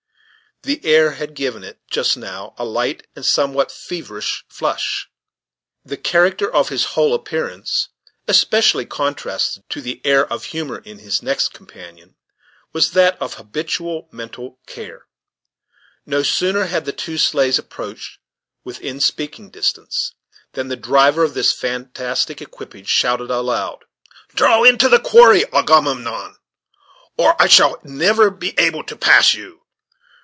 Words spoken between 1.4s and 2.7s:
it, just now, a